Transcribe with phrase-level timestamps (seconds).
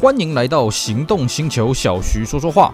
[0.00, 2.72] 欢迎来到行动星球，小徐说说话。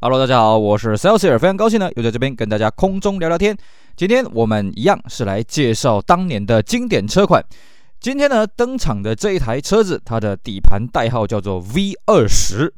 [0.00, 3.54] Hello，大家好，我是 Celsius，非常高兴呢，又在这边跟大家空中聊聊天。
[3.96, 7.44] 今天我们一样是来介绍当年的经典车款。
[8.00, 12.72] 今天呢，登场的这一台车子，它的底盘代号叫做 V 二十。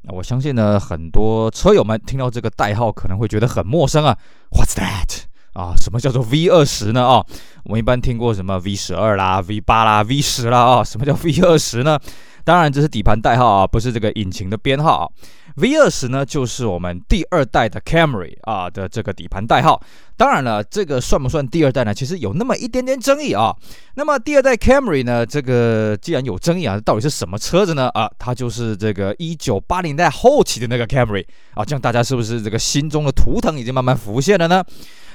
[0.00, 4.16] 那我相信呢，很多车友们听到这个代号可能会觉得很陌生啊。
[4.52, 5.24] What's that？
[5.54, 7.06] 啊，什么叫做 V 二十呢？
[7.06, 7.24] 啊，
[7.64, 11.98] 我们一般听过什么 V 十二啦、V 八啦、V 十啦啊，什么叫 V 二十呢？
[12.44, 15.08] 当然这是底盘代号啊，不是这个引擎的编号啊。
[15.56, 19.80] V 二十呢，就是我们第二代的 Camry 啊的这个底盘代号。
[20.16, 21.94] 当然了，这个算不算第二代呢？
[21.94, 23.54] 其实有那么一点点争议啊。
[23.94, 27.88] 那么第二代 Camry 呢，这个既然有争议啊，到底是什么车子呢？
[27.94, 31.64] 啊，它就是这个一九八零代后期的那个 Camry 啊。
[31.64, 34.62] 这样大家是不是这个心中的图腾已经慢慢浮现了呢？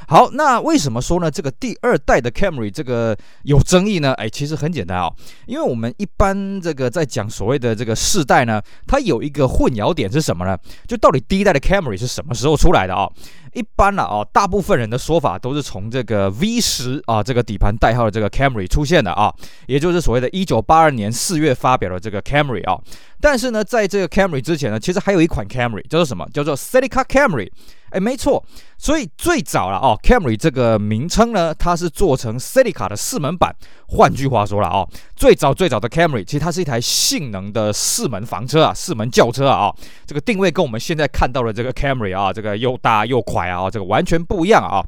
[0.09, 1.29] 好，那为什么说呢？
[1.29, 4.11] 这个第二代的 Camry 这个有争议呢？
[4.13, 5.07] 哎，其实很简单啊、
[5.45, 10.57] 因为我们一般这个在讲所谓的这个世代呢，它有一个混淆点是什么呢？
[10.87, 13.07] 就到底第一代的 Camry 是什么时候出来的啊、
[13.53, 19.31] 一般了啊，大部分人的说法都是从这个 V 十啊这个底盘代号的这个 Camry 出现的啊，
[19.67, 22.81] 也就是所谓的1982年四月发表的这个 Camry 啊。
[23.21, 26.27] 但是呢，在这个 Camry 之前呢，其实还有一款 Camry 叫做什么？
[26.33, 27.51] 叫做 Celica Camry。
[27.91, 28.43] 哎，没错，
[28.77, 33.55] 所以最早了哦，Camry 这个名称呢，它是做成 Celica 的四门版。
[33.87, 44.83] 换句话说了哦，最早最早的 Camry 其实它是一台性能的四门房车啊，四门轿车啊，哦，这个定位跟我们现在看到的这个 Camry 啊，这个又大又快啊，这个完全不一样啊。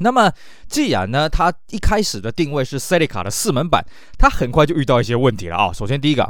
[0.00, 0.32] 那么，
[0.68, 3.84] 既然呢，它一开始的定位是 Celica 的四门版，
[4.18, 5.70] 它很快就遇到一些问题了啊。
[5.72, 6.26] 首先，第一个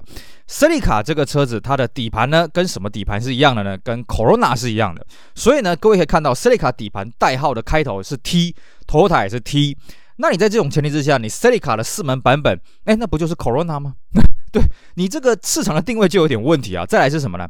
[0.48, 3.78] ，Celica 这个车子它的底盘呢，跟什么底盘是一样的呢？
[3.78, 5.06] 跟 Corona 是一样的。
[5.34, 9.76] 所以呢，各位可以看到 Celica 底盘代号的开头是 T，Toyota 也是 T。
[10.16, 13.94] 那你在这种前提之下，你 Celica 的四门版本，哎，那不就是 Corona 吗？
[14.52, 14.60] 对，
[14.94, 16.84] 你这个市场的定位就有点问题啊。
[16.84, 17.46] 再来是什么呢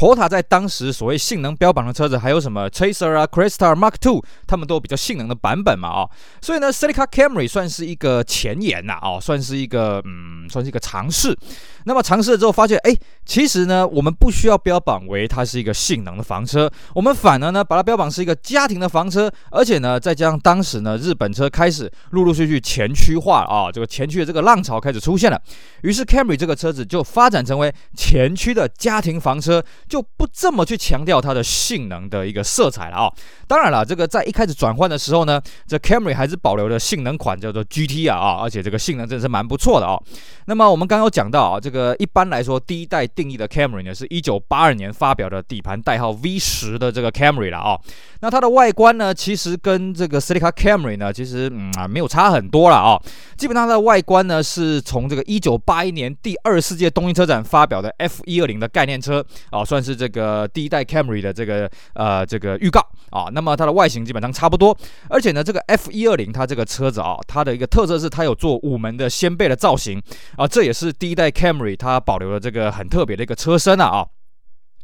[0.00, 6.08] 途达在当时所谓性能标榜的车子还有什么 Chaser 啊、Cresta Mark Two，他们都有比较性能的版本嘛啊、
[6.40, 11.36] 所以呢，Celica Camry 算是一个前沿呐啊、哦，算是一个嗯，算是一个尝试。
[11.84, 12.96] 那么尝试了之后发现，哎，
[13.26, 25.38] 其实呢，我们不需要标榜为它是一个性能的房车，我们反而呢把它标榜是一个家庭的房车，而且呢，再加上当时呢日本车开始陆陆续续前驱化啊、这个前驱的这个浪潮开始出现了，
[25.82, 29.62] 于是 Camry 这个车子就发展成为前驱的家庭房车。
[29.90, 33.12] 就不这么去强调它的性能的一个色彩了啊、
[33.48, 39.98] 当然了，这个在一开始转换的时候呢，这 Camry 还是保留了性能款叫做 GT 啊啊，而且这个性能真的是蛮不错的啊、
[40.46, 47.80] 那么我们刚刚讲到啊，这个一般来说第一代定义的 Camry 呢，是一九八二年发表的底盘代号 V 十的这个 Camry 了啊、哦。
[48.20, 53.02] 那它的外观呢，其实跟这个 Celica Camry 呢，其实嗯啊没有差很多了啊、哦。
[53.36, 62.80] 基本上它的外观呢，是从这个一九八一年第二十四届东京车展发表的 F 一二零的概念车啊，算是这个第一代 Camry 的这个呃这个预告
[63.10, 64.76] 啊，那么它的外形基本上差不多，
[65.08, 70.02] 而且呢，这个 F 一二零它这个车子啊，它的一个特色是它有做五门的掀背的造型
[70.36, 74.06] 啊，这也是第一代 Camry 它保留了这个很特别的一个车身啊啊。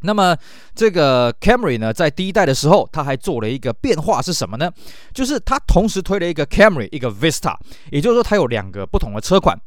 [0.03, 0.37] 那么
[0.75, 4.71] 这个 Camry 呢，在第一代的时候，它还做了一个变化是什么呢？
[5.15, 7.57] 就是它同时推了一个 Camry，一个 Vista，
[7.91, 9.59] 也就是说它有两个不同的车款。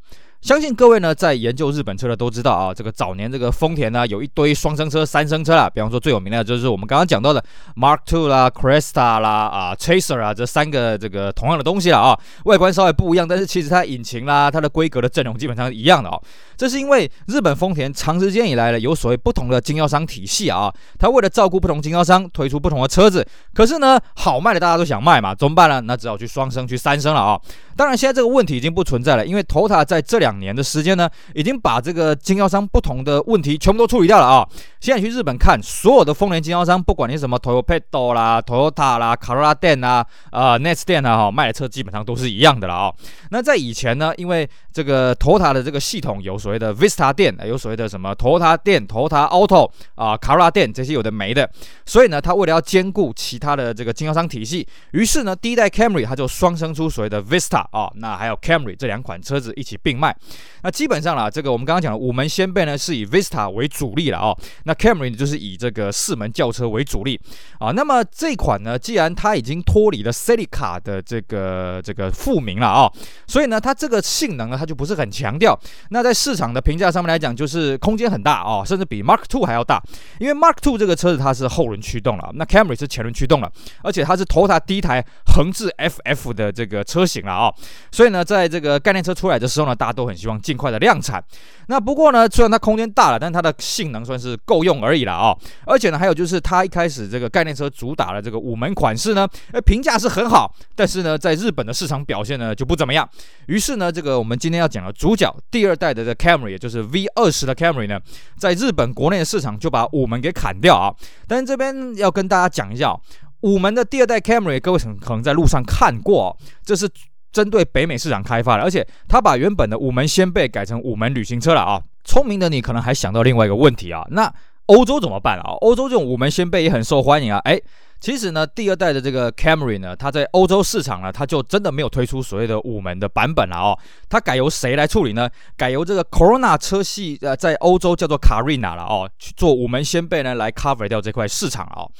[0.42, 5.70] 相信各位呢，在研究日本车的都知道啊，这个早年这个丰田呢，有一堆双生车、三生车啦。
[5.70, 7.44] 比方说最有名的就是我们刚刚讲到的
[7.76, 12.18] Mark II 啦、Cresta 啦、啊 Chaser 啊这三个这个同样的东西了啊。
[12.46, 16.20] 外观稍微不一样，但是其实它引擎啦、它的规格的阵容基本上是一样的哦。
[16.56, 23.28] 这是因为日本丰田长时间以来呢，有所谓不同的经销商体系啊，它为了照顾不同经销商，推出不同的车子。
[23.54, 25.82] 可是呢，好卖的大家都想卖嘛，怎么办呢？
[25.82, 27.40] 那只好去双生、去三生了啊。
[27.80, 34.46] 当然，现在这个问题已经不存在了，因为 Toyota 在这两年的时间呢，已经把这个经销商不同的问题全部都处理掉了啊。
[34.82, 42.94] 现在去日本看，所有的丰田经销商，不管你什么 Toyota 啦、Toyota 啦、Carrera 店啊、呃 Nets 店啊，哈，卖的车基本上都是一样的了啊。
[43.31, 51.50] 那在以前呢，因为这个 Toyota 的这个系统有所谓的 Vista 店，有所谓的什么 Toyota 店、Toyota Auto 啊、Carrera 店这些有的没的，
[51.86, 57.69] 所以呢，他为了要兼顾其他的这个经销商体系，于是呢，第一代 Camry 它就双生出所谓的 Vista。
[57.71, 60.16] 哦，那还有 Camry 这两款车子一起并卖。
[60.63, 64.38] 那基本上啦，这个我们刚刚讲的五门掀背呢，是以 Vista 为主力了哦。
[64.63, 67.19] 那 Camry 就是以这个四门轿车为主力
[67.60, 67.71] 啊。
[67.71, 72.94] 那么这款呢，既然它已经脱离了 Celica 的这个这个副名了啊、哦，
[73.27, 75.57] 所以呢，它这个性能呢，它就不是很强调。
[75.89, 79.81] 那在市场的评价上面来讲，就是空间很大哦，甚至比 Mark II 还要大。
[80.19, 83.51] 因为 Mark II 这个车子它是后轮驱动了，那 Camry 是前轮驱动了，
[83.83, 87.56] 而且它是 tota 第一台横置 FF 的这个车型了啊、哦。
[87.92, 91.24] 所以呢，在这个概念车出来的时候呢，大家都很希望尽快的量产。
[91.68, 95.36] 那不过呢，虽然它空间大了，但它的性能算是够用而已了啊。
[95.66, 103.08] 而且呢，还有就是它一开始这个概念车主打的这个五门款式呢，呃，评价是很好，但是呢，在日本的市场表现呢就不怎么样。
[103.48, 108.00] 于是呢，这个我们今天要讲的主角，第二代的这 Camry，也就是 V 二十的 Camry 呢，
[108.38, 110.94] 在日本国内的市场就把五门给砍掉啊。
[111.28, 112.96] 但是这边要跟大家讲一下，
[113.42, 116.36] 五门的第二代 Camry，各位可能在路上看过，
[116.66, 116.90] 这是
[117.31, 121.81] 针对北美市场开发的，而且它把原本的五门掀背改成五门旅行车了啊。
[122.04, 124.34] 聪明的你可能还想到另外一个问题啊，那
[124.68, 125.52] 欧洲怎么办啊？
[125.62, 127.64] 欧洲这种五门掀背也很受欢迎啊，诶。
[128.00, 133.78] 其实呢，第二代的这个 Camry 呢，它在欧洲市场呢，它就真的没有推出所谓的五门的版本了哦。
[134.07, 135.30] 它改由谁来处理呢？
[135.57, 141.92] 改由这个 Corona 车系呃，在欧洲叫做 Carina 了哦，去做五门掀背呢，来 cover 掉这块市场哦。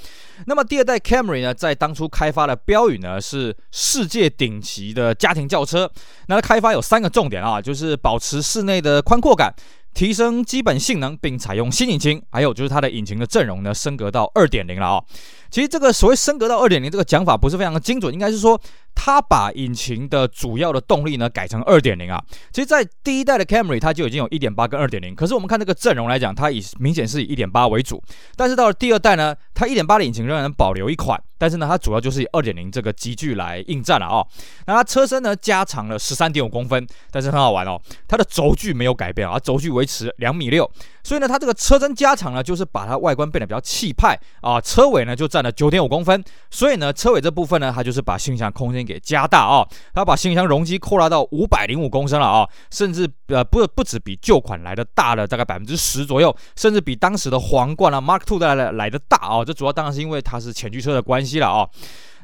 [0.46, 5.92] 那么第二代 Camry 呢，在当初开发的标语呢是世界顶级的家庭轿车。
[6.28, 9.54] 那它开发有三个重点啊，就是保持室内的宽阔感。
[9.94, 15.04] 提升基本性能，并采用新引擎，还有就是它的引擎的阵容呢，升格到二点零了啊。
[15.50, 18.60] 其实这个所谓升格到二点零这个讲法不是非常的精准，应该是说
[19.02, 22.22] 它把引擎的主要的动力呢改成二点零啊。
[22.52, 28.04] 其实，在第一代的 Camry 它就已经有一点八跟二点零，可是我们看这个阵容来讲，它以明显是以一点八为主。
[28.36, 34.26] 但是到了第二代呢，它一点八的引擎仍然保留一款，但是呢，它主要就是以二点零这个级距来应战了啊。
[34.68, 40.70] 那它车身呢加长了十三点五公分，但是很好玩哦，它的轴距没有改变啊，轴距维持两米六。
[41.02, 44.60] 所以呢，它这个车身加长呢，就是把它外观变得比较气派啊。
[44.60, 49.66] 车尾呢就占了九点五公分，所以呢，车尾这部分呢，它就是把行李箱空间给加大啊。
[49.94, 59.46] 它把行李箱容积扩大到五百零五公升了啊，甚至呃不不止比旧款来的大了大概百分之十左右，甚至比当时的皇冠啊 Mark Two 来的来的大啊。
[59.46, 61.70] 这主要当然是因为它是前驱车的关系了啊。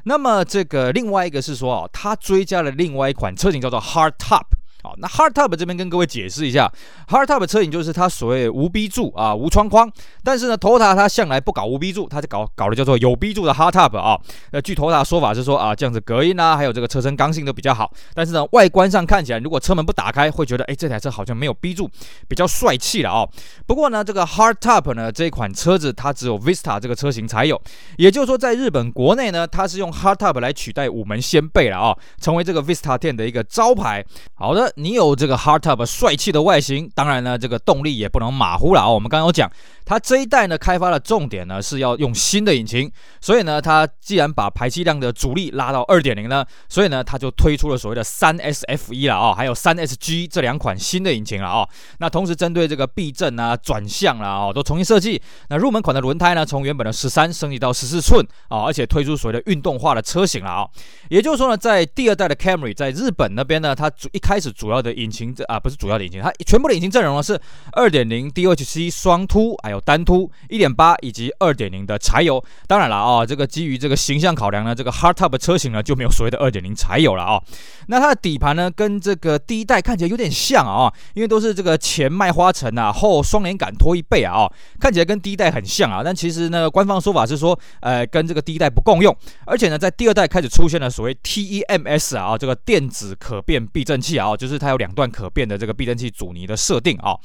[0.04, 4.55] 那么这个另外一个是说啊，它追加了另外一款车型叫做 Hardtop。
[4.86, 6.70] 好，那 Hardtop 这边跟各位解释一下
[7.08, 9.90] ，Hardtop 车型就是它所谓无 B 柱啊，无窗框。
[10.22, 14.16] 但是呢，Toyota 它向来不搞无 B 柱，它就搞搞的叫做有 B 柱的 Hardtop 啊。
[14.52, 17.92] 呃，据 Toyota 说法是说啊，这样子隔音啊，还有这个车身刚性都比较好。
[18.14, 21.90] 但是呢，外观上看起来，如果车门不打开，会觉得哎，这台车好像没有 B 柱，
[22.28, 23.26] 比较帅气了啊。
[23.66, 27.60] 不过呢，这个 Hardtop 呢这一款车子，它只有 Vista 这个车型才有。
[27.96, 34.04] 也就是说，在日本国内呢，它是用 Hardtop 来取代五门掀背了啊，成为这个 Vista 店的一个招牌。
[34.36, 34.72] 好的。
[34.76, 38.88] 你有这个 Hardtop 帅气的外形，当然呢，这个动力也不能马虎了啊。
[38.88, 39.50] 我们刚刚有讲。
[39.88, 42.90] 它这一代呢，开发的重点呢是要用新的引擎，
[43.20, 51.68] 所以呢，它既然把排气量的阻力拉到二点零呢，所以呢，它就推出了所谓的三 SFE 了啊，还有三 SG 这两款新的引擎了啊。
[51.98, 55.22] 那同时针对这个避震啊、转向啦啊，都重新设计。
[55.50, 60.68] 那入门款的轮胎呢，从原本的十三升级到十四寸啊，而且推出所谓的运动化的车型了啊。
[61.10, 67.40] 也就是说呢，在第二代的 Camry 在日本那边呢，它一开始主要的引擎这啊，不是主要的引擎，它全部的引擎阵容呢是
[67.72, 69.76] 二点零 DHC 双凸，还有。
[69.86, 77.40] 单凸一点八以及二点零的柴油，当然了啊，这个基于这个形象考量呢，这个 Hardtop 车型呢就没有所谓的二点零柴油了啊。
[77.86, 84.50] 那它的底盘呢，跟这个第一代看起来有点像啊，因为都是这个前麦花臣啊，后双连杆拖曳背啊，
[84.80, 86.02] 看起来跟第一代很像啊。
[86.02, 97.16] 但其实呢，官方说法是说，呃，跟这个第一代不共用，而且呢，在第二代开始出现了所谓 TEMS 啊，这个电子可变避震器啊，就就是它有两段可变的这个避震器阻尼的设定啊。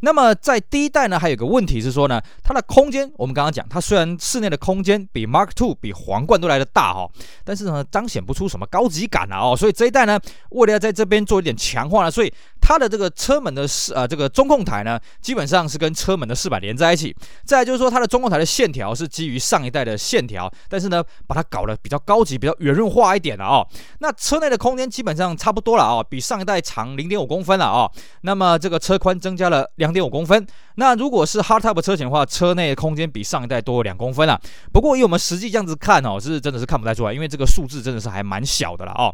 [0.00, 7.08] 那么在第一代呢，还有个问题是说呢，它的空间，我们刚刚讲，它虽然室内的空间比 Mark Two 比皇冠都来的大哈，
[7.42, 10.20] 但是呢，彰显不出什么高级感啊哦，所以这一代呢，
[10.50, 12.32] 为了要在这边做一点强化呢，所以
[12.68, 17.16] 它的这个车门的四呃这个中控台呢，基本上是跟车门的饰板连在一起。
[17.46, 23.66] 再来就是说，它的中控台的线条是基于上一代的线条，但是呢，把它搞得比较高级、比较圆润化一点了哦。
[24.00, 27.90] 那车内的空间基本上差不多了啊，比上一代长零点五公分了啊。
[28.20, 29.88] 那么这个车宽增加了两。
[29.88, 34.38] 点五公分，那如果是 Hardtop 车型的话，车内的空间比上一代多了两公分了。
[34.70, 39.08] 不过以我们实际这样子看哦，是真的是看不太出来，因为这个数字真的是还蛮小的了哦。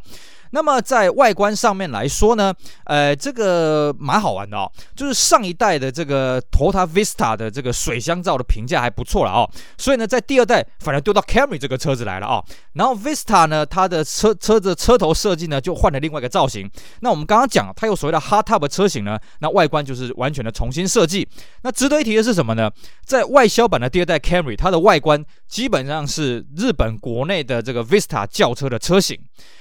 [0.55, 12.45] 那么在外观上面来说呢，呃，这个蛮好玩的哦，就是上一代的这个 t o t a Vista 的这个水箱罩的评价还不错了哦，所以呢，在第二代反而丢到 Camry 这个车子来了哦。
[12.75, 16.71] 然后 Vista 呢，它的车车子车头设计呢就换了另外一个造型。
[17.01, 21.29] 那我们刚刚讲它有所谓的 Hardtop 车型呢，那外观就是完全的重新设计。
[21.63, 22.71] 那值得一提的是什么呢？
[23.05, 29.17] 在外销版的第二代 Camry，它的外观基本上是日本国内的这个 Vista 轿车的车型。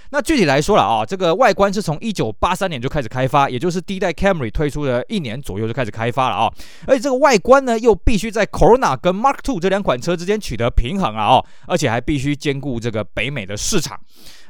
[0.09, 6.51] 那具体来说了啊，这个外观是从一九八三年就开始开发，也就是第一代 Camry 推出的一年左右就开始开发了啊。
[6.87, 13.99] 而且这个外观呢，又必须在 Corona 跟 Mark Two 这两款车之间取得平衡啊，哦，而且还必须兼顾这个北美的市场。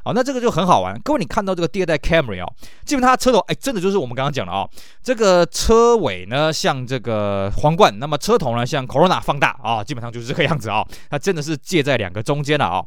[0.04, 1.00] 好，那这个就很好玩。
[1.02, 2.52] 各位，你看到这个第二代 Camry 哦，
[2.84, 4.68] 基本上它车头哎，真的就是我们刚刚讲的哦，
[5.02, 12.84] 这个车尾呢像这个皇冠，那么车头呢像 Corona 放大啊，基本上就是这个样子啊，它真的是介在两个中间了啊。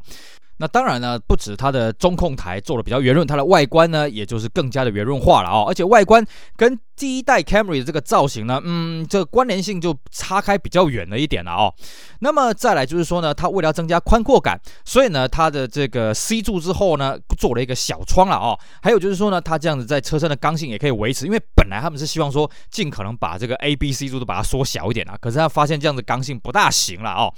[0.60, 5.64] 那当然呢，不止它的中控台做的比较圆润，它的外观呢，也就是更加的圆润化了哦。
[5.68, 6.24] 而且外观
[6.56, 11.72] 跟第一代 Camry 的这个造型呢，嗯，这个关联性就差开比较远了一点了哦。
[12.18, 18.58] 那么再来就是说呢，它为了要增加宽阔感，所以呢，它的这个 C 柱之后呢，做了一个小窗了哦。
[18.82, 27.32] 还有就是说呢，它这样子在车身的刚性也可以维持，因为本来他们是希望说尽可能把这个 A、B、C 柱都把它缩小一点啊，可是他发现这样子刚性不大行了哦。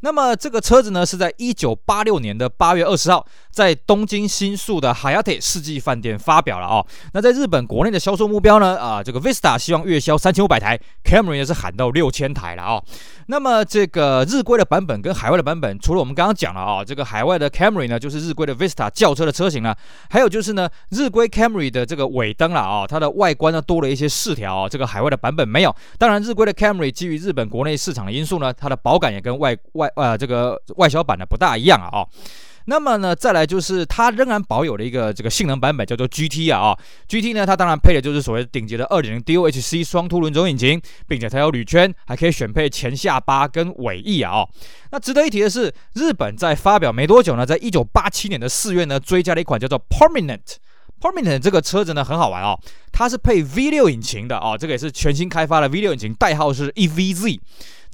[0.00, 6.84] 那么这个车子呢，是在一九八六年的八月二十号，在东京新宿的 Hayate 世纪饭店发表了哦。
[7.12, 12.84] 那在日本国内的销售目标呢，啊，这个 Vista 希望月销三千五百台，Camry 也是喊到六千台了哦。
[13.28, 19.74] 那么这个日规的版本跟海外的版本，除了我们刚刚讲了啊，这个海外的 Camry 呢，就是日规的 Vista 轿车的车型呢，
[20.10, 25.74] 还有就是呢，日规 Camry 的这个尾灯了啊，它的外观呢多了一些饰条，这个海外的版本没有。
[25.96, 32.08] 当然，日规的 Camry 基于日本国内市场的因素呢，它的保感也跟外外呃这个外销版的不大一样啊哦。
[32.66, 36.78] 那么呢，再来就是它仍然保有了一个这个性能版本，叫做 GT 啊、哦、
[37.08, 44.48] ，GT 呢，它当然配的就是所谓顶级的2.0 DOHC 双凸轮轴引擎，并且它有铝圈，还可以选配前下巴跟尾翼啊哦。
[44.92, 50.56] 那值得一提的是，日本在发表没多久呢，在一九八七年的四月呢，追加了一款叫做 Permanent
[51.00, 52.58] Permanent 这个车子呢很好玩哦，
[52.90, 57.40] 它是配 V6 引擎的哦，这个也是全新开发的 V6 引擎，代号是 EVZ。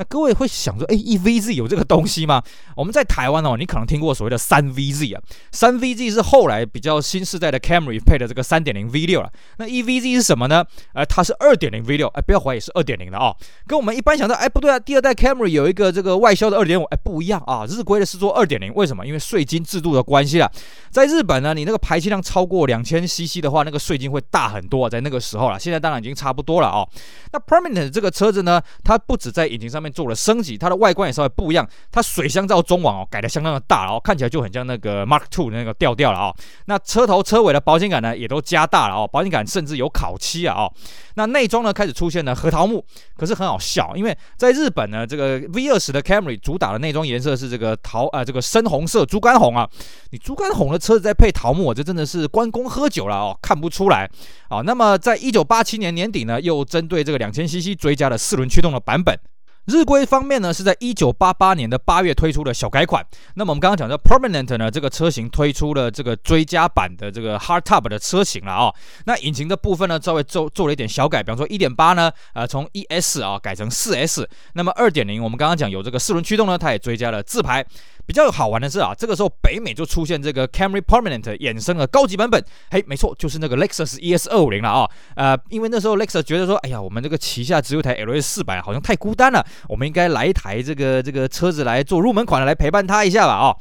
[0.01, 2.43] 那各位会想说，哎，EVZ 有这个东西吗？
[2.75, 5.21] 我们在台湾哦，你可能听过所谓的三 VZ 啊，
[5.53, 9.31] 三 VZ 是后来比较新世代的 Camry 配的这个三点零 V 六了。
[9.59, 10.65] 那 EVZ 是什么呢？
[10.95, 13.37] 呃，它是二点零 V 六，哎，不要怀疑是二点零的哦。
[13.67, 19.07] 跟我们一般想到，哎，不对啊，第二代 Camry 有一个这个外销的二点五，哎，不一样啊，日规的是做二点零，为什么？
[19.07, 20.51] 因为税金制度的关系啊。
[20.91, 25.61] 在日本呢，你那个排气量超过两千 CC 的话，那个税金会大很多，在那个时候了。
[25.61, 26.89] 现在当然已经差不多了哦。
[27.33, 36.37] 那 Permanent 这个车子呢，它不止在引擎上面做了升级，它的外观也稍微不一样，它水箱罩中网哦改得相当的大了哦，看起来就很像那个 Mark II 的那个调调了哦。
[36.67, 40.73] 那车头车尾的保险杆呢也都加大了哦，保险杆甚至有烤漆啊哦。
[41.15, 42.85] 那内装呢开始出现了核桃木，
[43.17, 49.69] 可是很好笑，因为在日本呢这个 V20 的 Camry 主打的内装颜色是这个桃呃这个深红色猪肝红啊，
[50.11, 54.09] 你猪肝红的车子再配桃木，这真的是关公喝酒了哦，看不出来
[54.49, 54.61] 啊。
[54.63, 59.19] 那么在一九八七年年底呢，又针对这个两千 CC 追加了四轮驱动的版本。
[59.67, 63.05] 日规方面呢，是在一九八八年的八月推出的小改款。
[63.35, 68.75] 那么我们刚刚讲到 Permanent 呢，这个车型推出了这个追加版的这个 Hardtop 的车型了啊、
[69.07, 74.29] 那引擎的部分呢，稍微做做了一点小改，比方说一点八呢，呃，从 ES 啊改成四 S。
[74.55, 77.65] 那么二点零，我们刚刚讲有这个四轮驱动呢，它也追加了自排。
[78.11, 84.91] 比较好玩的是啊，这个时候北美就出现这个 Camry Permanent 衍生的高级版本，嘿，没错，就是那个 Lexus ES 二五零了啊。
[85.15, 93.55] 呃，因为那时候 Lexus 觉得说，哎呀，我们这个旗下只有台 LS 四百，好像太孤单了，我们应该来一台这个这个车子来做入门款的，来陪伴它一下吧啊。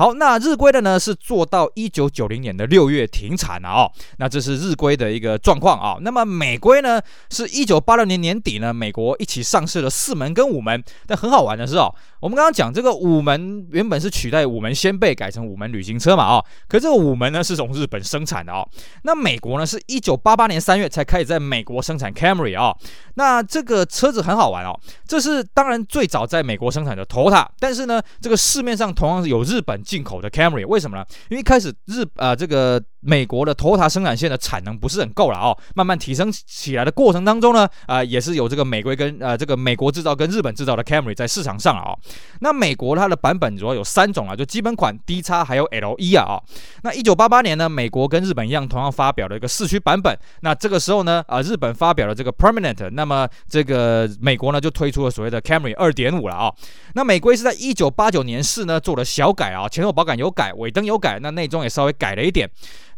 [0.00, 3.92] 好，那日规的呢是做到一九九零年的六月停产了哦。
[4.16, 5.98] 那这是日规的一个状况啊。
[6.00, 10.82] 那么美规呢是一九八六年年底呢，美国一起上市了四门跟五门。
[11.06, 18.66] 但很好玩的是哦，我们刚刚讲这个五门原本是取代五门先辈改成五门旅行车嘛啊，可这个五门呢是从日本生产的哦。
[19.02, 22.74] 那美国呢是一九八八年三月才开始在美国生产 Camry 啊。
[23.16, 24.72] 那这个车子很好玩哦，
[25.06, 29.78] 这是当然最早在美国生产的 Toyota，但是呢这个市面上同样是有日本。
[29.90, 31.04] 进口的 Camry 为什么呢？
[31.30, 41.96] 因为一开始日啊、这个美国的 Toyota 生产线的产能不是很够了哦，慢慢提升起来的过程当中呢，啊、也是有这个美规跟呃这个美国制造跟日本制造的 Camry 在市场上啊、
[42.40, 46.42] 那美国它的版本主要有三种啊，就基本款 D 叉还有 LE 啊、哦。
[46.82, 50.16] 那一九八八年呢，美国跟日本一样，同样发表了一个四驱版本。
[50.42, 56.52] 那这个时候呢，啊、日本发表了这个 Permanent，那么这个美国呢就推出了所谓的 Camry 二点五了啊、
[56.94, 62.48] 那美规是在一九八九年四呢做了小改啊、前后保杆有改，尾灯有改，那内装也稍微改了一点。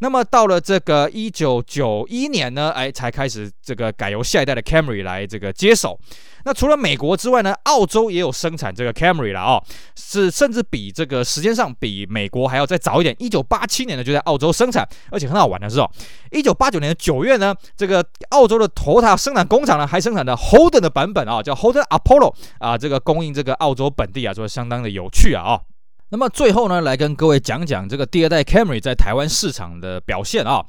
[0.03, 5.97] 那么到了这个一九九一年呢，哎，才开始这个改由下一代的 Camry 来这个接手。
[6.45, 9.63] 那除了美国之外呢，澳洲也有生产这个 Camry 了哦，
[9.95, 13.15] 是甚至比这个时间上比美国还要再早一点。
[13.21, 15.89] 一九八七年呢就在澳洲生产，而且很好玩的是哦，
[16.33, 25.61] 一九八九年的九月呢，这个澳洲的 Toyota 生产工厂呢还生产的 Holden 的版本啊，叫 Holden Apollo 啊，这个供应这个澳洲本地啊，说相当的有趣啊啊。
[26.13, 30.63] 那么最后呢，来跟各位讲讲这个第二代 Camry 在台湾市场的表现啊。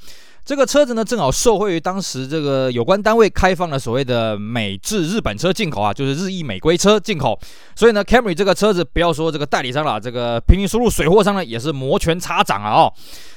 [0.46, 7.38] 这个车子呢，正好受惠于当时这个有关单位开放了所谓的美制日本车进口啊，就是日意美规车进口，
[7.76, 12.94] 所以呢，Camry 这个车子不要说这个代理商了，这个平民输入水货商呢也是摩拳擦掌啊哦。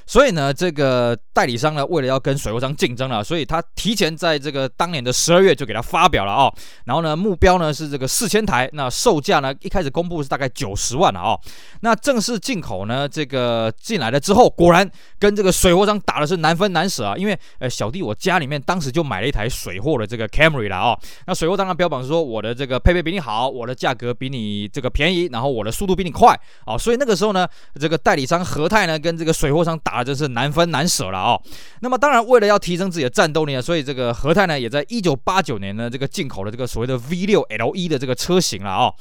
[0.06, 6.54] 所以呢，这个代理商呢，为了要跟水货商竞争了，所以他提前在这个当年的十二月就给他发表了啊、哦。
[6.84, 11.40] 然后呢，目标呢是这个四千台，那售价呢一开始公布是大概九十万了啊、哦。
[11.80, 17.16] 那正式进口呢，这个进来了之后，果然跟这个水货商打的是难分难舍啊。
[17.16, 20.98] 因为呃，小弟我家里面当时就买了一台水货的这个 Camry 了啊、哦。
[21.26, 26.32] 那水货当然标榜说我的这个配备比你好，我的价格比你这个便宜，然后我的速度比你快
[26.64, 26.78] 啊、哦。
[26.78, 27.44] 所以那个时候呢，
[27.80, 29.95] 这个代理商和泰呢跟这个水货商打。
[29.96, 31.40] 啊，真是难分难舍了哦。
[31.80, 38.94] 那么当然，为了要提升自己的战斗力啊，所以这个和泰呢，也在一九八九年呢，这个进口了这个所谓的 V 六 L 一的这个车型了哦。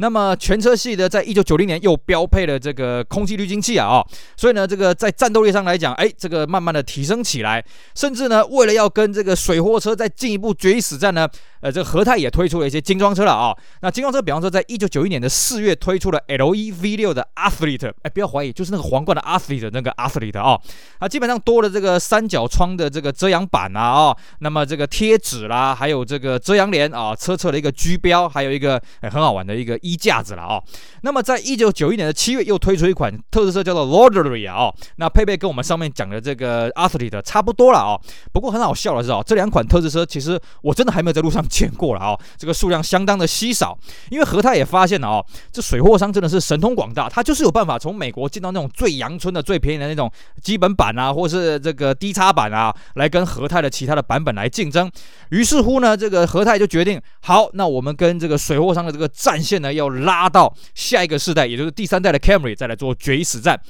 [0.00, 7.62] 那么全车系的，在一九九零年又标配了这个空气滤清器啊，哦，所以呢，这个在战斗力上来讲，哎，这个慢慢的提升起来，
[7.94, 11.28] 甚至呢，为了要跟这个水货车再进一步决一死战呢，
[11.60, 20.58] 呃，这个和泰也推出了一些精装车了啊，那精装车，比方说，在一九九一年的四月推出了 LE V 六的 Athlete，哎，不要怀疑，就是那个皇冠的 Athlete 那个 Athlete 啊，
[20.98, 30.62] 啊，基本上多了这个三角窗的这个遮阳板啊，哦，那么这个贴纸啦，还有这个遮阳帘啊，车侧的一个居标，还有一个很好玩的一个衣架子了哦，
[31.02, 38.00] 那么在一九九一年的七月又推出一款特仕车叫做 Lordly 啊，那配备跟我们上面讲的这个 Athlete 差不多了哦，
[38.32, 43.76] 不过很好笑的是哦，这两款特仕车其实我真的还没有在路上见过了哦，这个数量相当的稀少，
[44.10, 50.10] 因为和泰也发现了哦，这水货商真的是神通广大，他就是有办法从美国进到那种最阳春的、最便宜的那种
[50.42, 54.90] 基本版啊，或是这个低差版啊，来跟和泰的其他的版本来竞争。
[55.30, 63.60] 于是乎呢，这个和泰就决定，好，那我们跟这个水货商的这个战线呢要拉到下一个世代，也就是第三代的 Camry，再来做决一死战。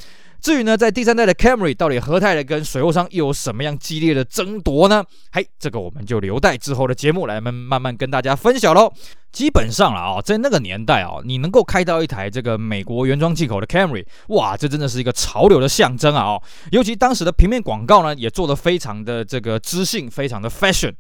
[0.41, 5.05] 至于呢，在第三代的 Camry，到底何泰的跟水货商又有什么样激烈的争夺呢？
[5.33, 8.91] 嘿，这个我们就留待之后的节目来慢慢慢跟大家分享喽。
[9.31, 16.23] 基本上了啊，在那个年代啊，你能够开到一台这个美国原装进口的 Camry，哇，这真的是一个潮流的象征啊！
[16.23, 20.95] 哦，尤其当时的平面广告呢，也做得非常的这个知性，非常的 fashion。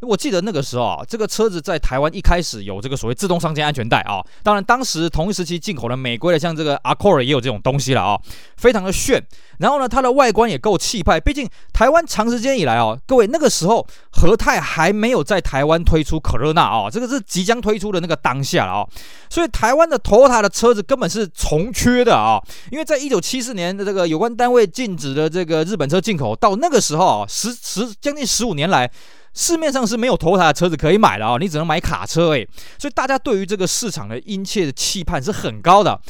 [0.00, 4.24] 我记得那个时候啊，这个车子在台湾一开始有这个所谓自动上肩安全带啊。
[4.44, 8.20] 当然，当时同一时期进口的美规的，像这个 Accord 也有这种东西了啊，
[8.56, 9.20] 非常的炫。
[9.58, 11.18] 然后呢，它的外观也够气派。
[11.18, 18.86] 毕竟台湾长时间以来啊，各位那个时候和泰还没有在台湾推出可热纳啊，这个是即将推出的那个当下了啊。
[19.28, 28.88] 所以台湾的 Toyota 的车子根本是从缺的啊，因为在一九七四年的这个有关单位禁止的这个日本车进口，到那个时候啊，十十将近十五年来。
[29.34, 36.00] 市面上是没有头台的车子可以买的啊，你只能买卡车诶，所以大家对于这个市场的殷切的期盼是很高的。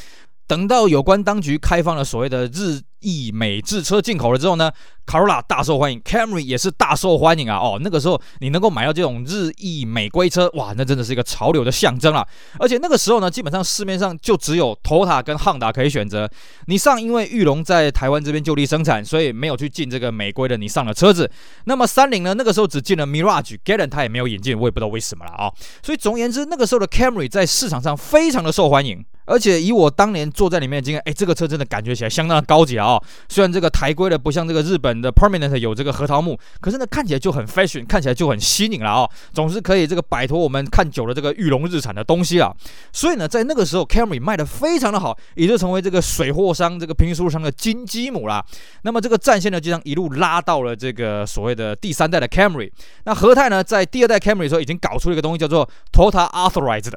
[0.47, 4.71] 等到有关当局开放了所谓的日意美制车进口了之后呢，
[5.05, 7.57] 卡罗拉大受欢迎，Camry 也是大受欢迎啊！
[7.57, 12.25] 哦，那个时候你能够买到这种日意美规车，哇，那真的是一个潮流的象征了。
[12.59, 16.29] 而且那个时候呢，基本上市面上就只有 Toyota 跟 Honda 可以选择。
[16.67, 21.29] 你上因为裕隆在台湾这边就地生产，所以没有去进这个美规的尼桑的车子。
[21.65, 29.05] 那么三菱呢，那个时候只进了 Mirage、g a l a n 它也没有引进，我也不知道为什么了啊、所以总而言之，那个时候的 Camry 在市场上非常的受欢迎。
[29.29, 42.51] 而且以我当年坐在里面的经验，哎，这个车真的感觉起来相当的高级啊、虽然这个台规的不像这个日本的 Permanent 有这个核桃木，可是呢看起来就很 fashion，看起来就很新颖了啊、总是可以这个摆脱我们看久了这个玉龙日产的东西啊。
[42.91, 48.43] 所以呢，在那个时候 Camry 卖得非常的好，也就成为这个水货商这个平行输入商的金鸡母啦。
[48.81, 52.71] 那么这个战线呢，就这样一路拉到了这个所谓的第三代的 Camry。
[53.03, 56.93] 那和泰呢，在第二代 Camry 时候已经搞出了一个东西叫做 Toyota Authorized。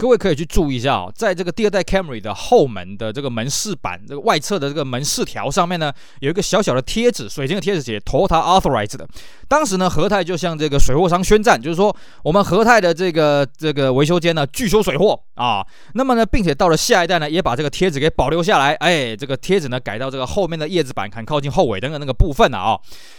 [0.00, 9.06] 各位可以去注意一下哦，在这个第二代 Camry 的后门的这个门饰板，这个外侧的这个门饰条上面呢，有一个小小的贴纸，水晶的贴纸写 Toyota Authorized 的。
[9.46, 15.62] 当时呢，和泰就向这个水货商宣战，就是说我们和泰的这个这个维修间呢拒收水货啊。
[15.92, 18.72] 那么呢，并且到了下一代呢，也把这个贴纸给保留下来。
[18.76, 22.78] 哎，这个贴纸呢改到这个后面的叶子板，很靠近后尾灯的那个部分了啊。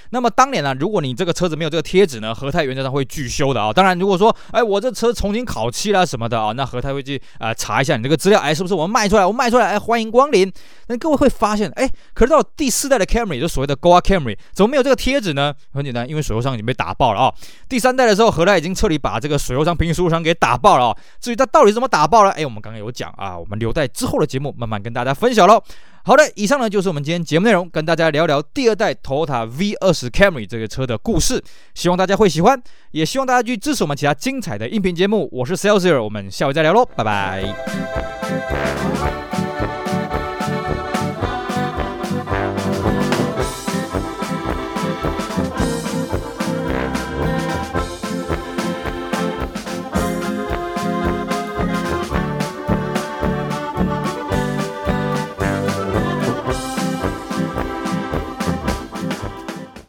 [0.09, 3.71] 那么当年呢，如果你这个车子没有这个贴纸呢，和泰原则上会拒修的啊。
[3.71, 9.25] 当然，如果说哎我这车重新烤漆啦什么的啊，那和泰会去啊、查一下你这个资料，哎是不是我们卖出来？
[9.25, 10.51] 我卖出来，哎欢迎光临。
[10.87, 15.53] 那各位会发现，哎，可是到第四代的 Camry，就所谓的 Goa Camry，怎么没有这个贴纸呢？
[15.73, 17.33] 很简单，因为水货商已经被打爆了啊、哦。
[17.67, 20.97] 第三代的时候，和泰已经彻底把这个水货商平行输入商给打爆了啊、哦。
[21.19, 25.61] 至于它到底怎么打爆了，哎，我们刚刚有讲啊，我们留待之后的节目慢慢跟大家分享喽。
[26.03, 31.43] 好的，以上呢就是我们今天节目内容，跟大家聊聊第二代 Toyota V 二十 Camry 这个车的故事，
[31.75, 32.61] 希望大家会喜欢，
[32.91, 35.29] 也希望大家去支持我们其他精彩的音频节目。
[35.31, 37.43] 我是 Celsius，我们下回再聊喽，拜拜。